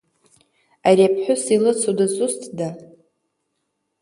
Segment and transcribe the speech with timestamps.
[0.87, 2.69] Ари аԥҳәыс илыцу дызусҭда?